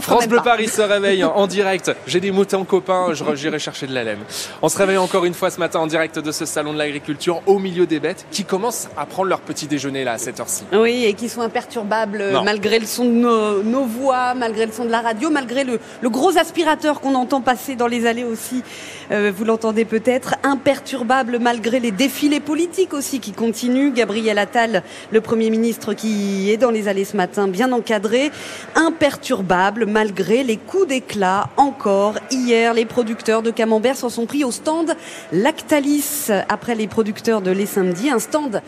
[0.00, 1.92] France Bleu Paris se réveille en direct.
[2.06, 4.20] J'ai des moutons copains, j'irai chercher de la laine.
[4.62, 7.42] On se réveille encore une fois ce matin en direct de ce salon de l'agriculture
[7.46, 10.64] au milieu des bêtes qui commencent à prendre leur petit déjeuner là à cette heure-ci.
[10.72, 14.90] Oui, et qui sont imperturbables malgré le son de nos, voix, malgré le son de
[14.90, 18.62] la radio, malgré le, gros aspirateur qu'on entend passer dans les allées aussi.
[19.10, 23.92] Euh, vous l'entendez peut-être, imperturbables malgré les défilés politiques aussi qui continuent.
[23.92, 28.30] Gabriel Attal, le Premier ministre qui est dans les allées ce matin, bien encadré,
[28.74, 32.14] imperturbable malgré les coups d'éclat encore.
[32.30, 34.94] Hier, les producteurs de camembert s'en sont pris au stand
[35.32, 38.62] Lactalis après les producteurs de Les Samedis, un stand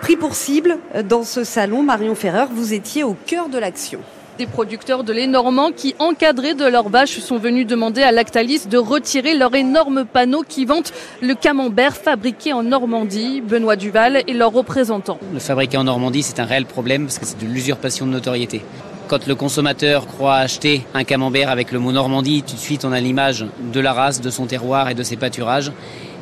[0.00, 1.82] pris pour cible dans ce salon.
[1.82, 4.00] Marion Ferrer, vous étiez au cœur de l'action.
[4.38, 8.66] Des producteurs de lait normand qui, encadrés de leurs vaches, sont venus demander à Lactalis
[8.68, 10.92] de retirer leur énorme panneau qui vante
[11.22, 13.40] le camembert fabriqué en Normandie.
[13.40, 15.18] Benoît Duval et leurs représentants.
[15.32, 18.60] Le fabriqué en Normandie, c'est un réel problème parce que c'est de l'usurpation de notoriété.
[19.08, 22.90] Quand le consommateur croit acheter un camembert avec le mot Normandie, tout de suite on
[22.90, 25.70] a l'image de la race, de son terroir et de ses pâturages.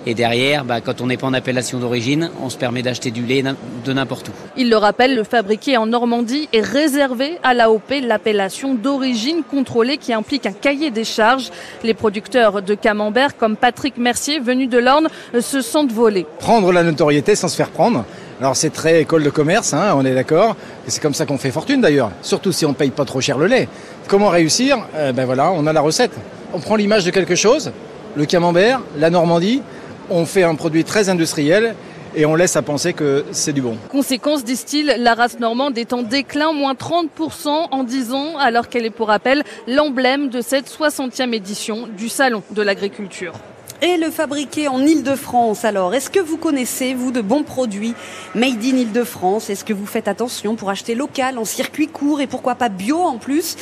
[0.06, 3.24] Et derrière, bah, quand on n'est pas en appellation d'origine, on se permet d'acheter du
[3.24, 4.32] lait de n'importe où.
[4.58, 10.12] Il le rappelle, le fabriqué en Normandie est réservé à l'AOP, l'appellation d'origine contrôlée qui
[10.12, 11.50] implique un cahier des charges.
[11.84, 15.08] Les producteurs de camembert, comme Patrick Mercier, venu de l'Orne,
[15.40, 16.26] se sentent volés.
[16.38, 18.04] Prendre la notoriété sans se faire prendre.
[18.40, 20.56] Alors c'est très école de commerce, hein, on est d'accord.
[20.88, 23.46] C'est comme ça qu'on fait fortune d'ailleurs, surtout si on paye pas trop cher le
[23.46, 23.68] lait.
[24.08, 24.78] Comment réussir?
[24.96, 26.12] Euh, Ben voilà, on a la recette.
[26.52, 27.72] On prend l'image de quelque chose,
[28.16, 29.62] le camembert, la Normandie,
[30.10, 31.74] on fait un produit très industriel
[32.16, 33.76] et on laisse à penser que c'est du bon.
[33.90, 38.84] Conséquence, disent-ils, la race normande est en déclin, moins 30% en 10 ans, alors qu'elle
[38.84, 43.32] est pour rappel l'emblème de cette 60e édition du Salon de l'agriculture.
[43.82, 47.94] Et le fabriquer en Ile-de-France, alors, est-ce que vous connaissez, vous, de bons produits
[48.34, 52.26] made in Ile-de-France Est-ce que vous faites attention pour acheter local, en circuit court et
[52.26, 53.56] pourquoi pas bio en plus?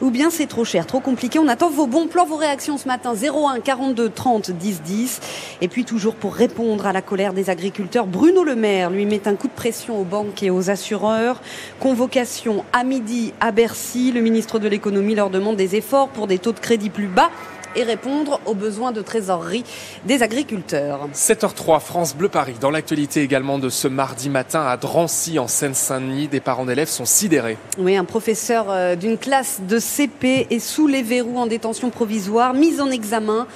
[0.00, 1.38] Ou bien c'est trop cher, trop compliqué?
[1.38, 5.20] On attend vos bons plans, vos réactions ce matin 01 42 30 10 10.
[5.60, 9.28] Et puis toujours pour répondre à la colère des agriculteurs, Bruno Le Maire lui met
[9.28, 11.42] un coup de pression aux banques et aux assureurs.
[11.80, 14.10] Convocation à midi à Bercy.
[14.10, 17.30] Le ministre de l'économie leur demande des efforts pour des taux de crédit plus bas
[17.76, 19.64] et répondre aux besoins de trésorerie
[20.04, 21.08] des agriculteurs.
[21.14, 22.54] 7h03, France Bleu Paris.
[22.60, 27.04] Dans l'actualité également de ce mardi matin à Drancy, en Seine-Saint-Denis, des parents d'élèves sont
[27.04, 27.56] sidérés.
[27.78, 32.54] Oui, un professeur euh, d'une classe de CP est sous les verrous en détention provisoire,
[32.54, 33.46] mis en examen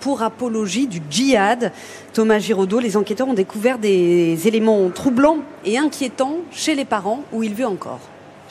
[0.00, 1.72] pour apologie du djihad.
[2.12, 7.42] Thomas Giraudot, les enquêteurs ont découvert des éléments troublants et inquiétants chez les parents où
[7.42, 8.00] il vit encore.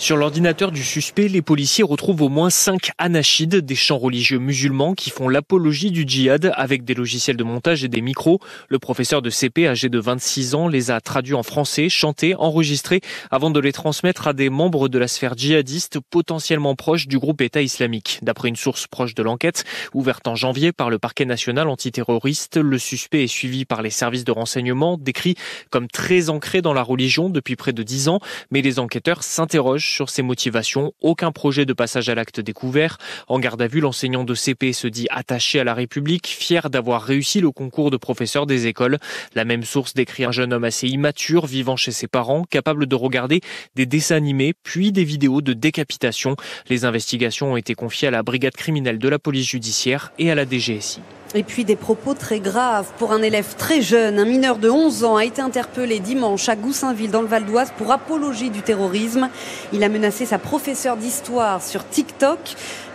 [0.01, 4.95] Sur l'ordinateur du suspect, les policiers retrouvent au moins cinq anachides, des chants religieux musulmans
[4.95, 8.39] qui font l'apologie du djihad avec des logiciels de montage et des micros.
[8.67, 13.01] Le professeur de CP, âgé de 26 ans, les a traduits en français, chantés, enregistrés
[13.29, 17.39] avant de les transmettre à des membres de la sphère djihadiste potentiellement proches du groupe
[17.41, 18.17] État islamique.
[18.23, 22.79] D'après une source proche de l'enquête, ouverte en janvier par le parquet national antiterroriste, le
[22.79, 25.35] suspect est suivi par les services de renseignement, décrit
[25.69, 28.19] comme très ancré dans la religion depuis près de dix ans,
[28.49, 32.97] mais les enquêteurs s'interrogent sur ses motivations, aucun projet de passage à l'acte découvert.
[33.27, 37.03] En garde à vue, l'enseignant de CP se dit attaché à la République, fier d'avoir
[37.03, 38.97] réussi le concours de professeur des écoles.
[39.35, 42.95] La même source décrit un jeune homme assez immature vivant chez ses parents, capable de
[42.95, 43.41] regarder
[43.75, 46.35] des dessins animés, puis des vidéos de décapitation.
[46.69, 50.35] Les investigations ont été confiées à la brigade criminelle de la police judiciaire et à
[50.35, 51.01] la DGSI.
[51.33, 54.19] Et puis des propos très graves pour un élève très jeune.
[54.19, 57.71] Un mineur de 11 ans a été interpellé dimanche à Goussainville dans le Val d'Oise
[57.77, 59.29] pour apologie du terrorisme.
[59.71, 62.37] Il a menacé sa professeure d'histoire sur TikTok.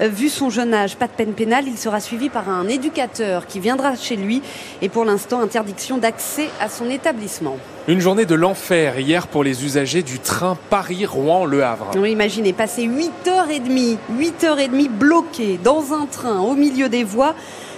[0.00, 3.46] Euh, vu son jeune âge, pas de peine pénale, il sera suivi par un éducateur
[3.46, 4.42] qui viendra chez lui
[4.82, 7.56] et pour l'instant interdiction d'accès à son établissement.
[7.88, 11.92] Une journée de l'enfer hier pour les usagers du train Paris-Rouen-Le Havre.
[11.96, 17.34] Oui, imaginez, passer 8h30, 8h30 bloqués dans un train au milieu des voies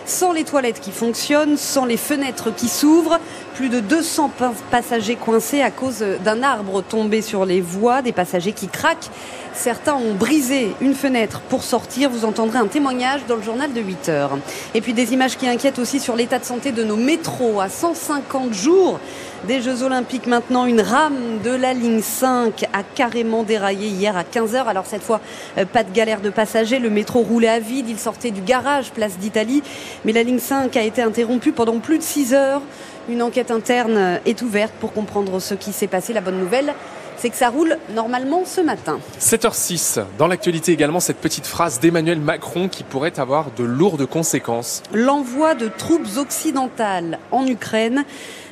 [0.09, 3.21] sans les toilettes qui fonctionnent, sans les fenêtres qui s'ouvrent,
[3.55, 4.31] plus de 200
[4.71, 9.11] passagers coincés à cause d'un arbre tombé sur les voies, des passagers qui craquent.
[9.53, 12.11] Certains ont brisé une fenêtre pour sortir.
[12.11, 14.39] Vous entendrez un témoignage dans le journal de 8 heures.
[14.75, 17.69] Et puis des images qui inquiètent aussi sur l'état de santé de nos métros à
[17.69, 19.01] 150 jours
[19.47, 20.67] des Jeux Olympiques maintenant.
[20.67, 24.67] Une rame de la ligne 5 a carrément déraillé hier à 15h.
[24.67, 25.21] Alors cette fois,
[25.57, 26.79] euh, pas de galère de passagers.
[26.79, 27.89] Le métro roulait à vide.
[27.89, 29.63] Il sortait du garage, place d'Italie.
[30.05, 32.63] Mais la ligne 5 a été interrompue pendant plus de 6 heures.
[33.09, 36.13] Une enquête interne est ouverte pour comprendre ce qui s'est passé.
[36.13, 36.75] La bonne nouvelle,
[37.19, 39.01] c'est que ça roule normalement ce matin.
[39.21, 40.05] 7h06.
[40.19, 44.83] Dans l'actualité également, cette petite phrase d'Emmanuel Macron qui pourrait avoir de lourdes conséquences.
[44.93, 48.05] L'envoi de troupes occidentales en Ukraine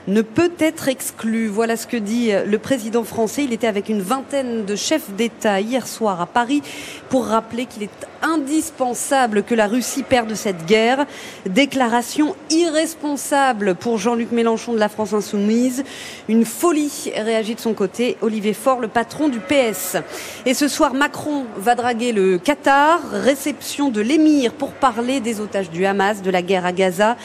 [0.07, 1.49] ne peut être exclu.
[1.49, 3.45] Voilà ce que dit le président français.
[3.45, 6.63] Il était avec une vingtaine de chefs d'État hier soir à Paris
[7.09, 11.07] pour rappeler qu'il est indispensable que la Russie perde cette guerre.
[11.47, 15.85] Déclaration irresponsable pour Jean-Luc Mélenchon de la France Insoumise.
[16.29, 19.97] Une folie réagit de son côté Olivier Faure, le patron du PS.
[20.45, 23.01] Et ce soir, Macron va draguer le Qatar.
[23.13, 27.17] Réception de l'émir pour parler des otages du Hamas, de la guerre à Gaza.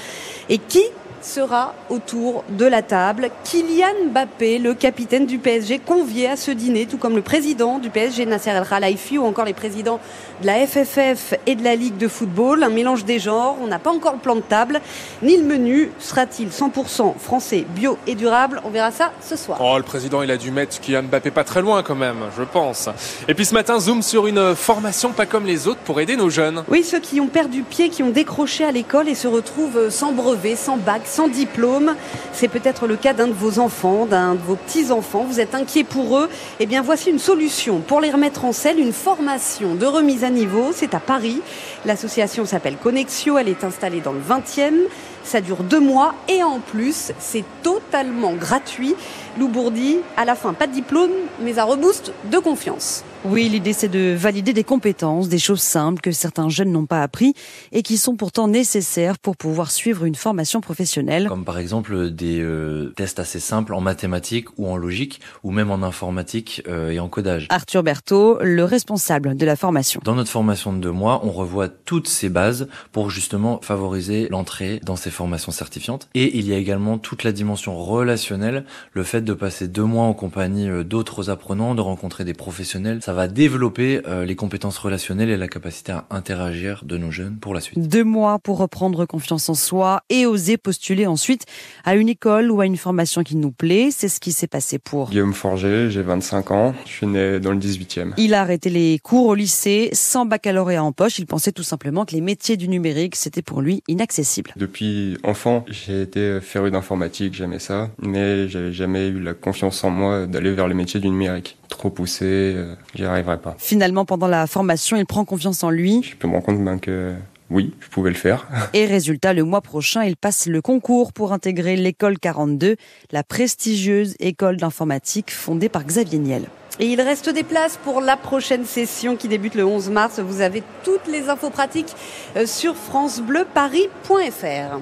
[0.49, 0.83] Et qui
[1.21, 3.29] sera autour de la table.
[3.43, 7.89] Kylian Mbappé, le capitaine du PSG, convié à ce dîner, tout comme le président du
[7.89, 9.99] PSG, Nasser El Khelaifi, ou encore les présidents
[10.41, 12.63] de la FFF et de la Ligue de football.
[12.63, 13.57] Un mélange des genres.
[13.61, 14.81] On n'a pas encore le plan de table,
[15.21, 15.91] ni le menu.
[15.99, 18.61] Sera-t-il 100% français, bio et durable?
[18.65, 19.59] On verra ça ce soir.
[19.61, 22.43] Oh, le président, il a dû mettre Kylian Mbappé pas très loin quand même, je
[22.43, 22.89] pense.
[23.27, 26.29] Et puis ce matin, zoom sur une formation pas comme les autres pour aider nos
[26.29, 26.63] jeunes.
[26.69, 30.11] Oui, ceux qui ont perdu pied, qui ont décroché à l'école et se retrouvent sans
[30.11, 31.95] brevet, sans bac, sans diplôme.
[32.33, 35.25] C'est peut-être le cas d'un de vos enfants, d'un de vos petits-enfants.
[35.27, 36.29] Vous êtes inquiet pour eux.
[36.59, 40.29] Eh bien, voici une solution pour les remettre en selle, une formation de remise à
[40.29, 40.71] niveau.
[40.73, 41.41] C'est à Paris.
[41.85, 43.37] L'association s'appelle Connexio.
[43.37, 44.87] Elle est installée dans le 20e.
[45.23, 48.95] Ça dure deux mois et en plus, c'est totalement gratuit.
[49.37, 51.11] Lou Bourdi, à la fin, pas de diplôme,
[51.41, 53.03] mais un reboost de confiance.
[53.23, 57.03] Oui, l'idée c'est de valider des compétences, des choses simples que certains jeunes n'ont pas
[57.03, 57.35] appris
[57.71, 61.27] et qui sont pourtant nécessaires pour pouvoir suivre une formation professionnelle.
[61.27, 65.69] Comme par exemple des euh, tests assez simples en mathématiques ou en logique ou même
[65.69, 67.45] en informatique euh, et en codage.
[67.51, 70.01] Arthur Berthaud, le responsable de la formation.
[70.03, 74.79] Dans notre formation de deux mois, on revoit toutes ces bases pour justement favoriser l'entrée
[74.83, 76.09] dans ces formations certifiantes.
[76.15, 80.05] Et il y a également toute la dimension relationnelle, le fait de passer deux mois
[80.05, 83.03] en compagnie euh, d'autres apprenants, de rencontrer des professionnels.
[83.03, 87.37] Ça va développer euh, les compétences relationnelles et la capacité à interagir de nos jeunes
[87.37, 87.79] pour la suite.
[87.79, 91.45] Deux mois pour reprendre confiance en soi et oser postuler ensuite
[91.83, 93.89] à une école ou à une formation qui nous plaît.
[93.91, 97.51] C'est ce qui s'est passé pour Guillaume Forger, j'ai 25 ans, je suis né dans
[97.51, 98.13] le 18e.
[98.17, 101.19] Il a arrêté les cours au lycée sans baccalauréat en poche.
[101.19, 104.51] Il pensait tout simplement que les métiers du numérique, c'était pour lui inaccessible.
[104.55, 109.89] Depuis enfant, j'ai été féru d'informatique, j'aimais ça, mais j'avais jamais eu la confiance en
[109.89, 111.57] moi d'aller vers les métiers du numérique.
[111.69, 113.55] Trop poussé, euh, j'y arriverais pas.
[113.57, 116.01] Finalement, pendant la formation, il prend confiance en lui.
[116.03, 117.13] Je peux me rendre compte ben, que
[117.49, 118.47] oui, je pouvais le faire.
[118.73, 122.75] Et résultat, le mois prochain, il passe le concours pour intégrer l'école 42,
[123.11, 126.43] la prestigieuse école d'informatique fondée par Xavier Niel.
[126.79, 130.19] Et il reste des places pour la prochaine session qui débute le 11 mars.
[130.19, 131.93] Vous avez toutes les infos pratiques
[132.37, 134.79] euh, sur francebleuparis.fr.